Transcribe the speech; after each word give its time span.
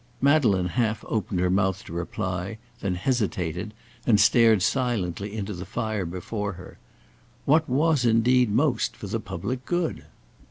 Madeleine 0.19 0.69
half 0.69 1.05
opened 1.07 1.39
her 1.39 1.51
mouth 1.51 1.83
to 1.85 1.93
reply, 1.93 2.57
then 2.79 2.95
hesitated, 2.95 3.71
and 4.07 4.19
stared 4.19 4.63
silently 4.63 5.31
into 5.37 5.53
the 5.53 5.63
fire 5.63 6.07
before 6.07 6.53
her. 6.53 6.79
What 7.45 7.69
was 7.69 8.03
indeed 8.03 8.49
most 8.49 8.97
for 8.97 9.05
the 9.05 9.19
public 9.19 9.63
good? 9.63 10.05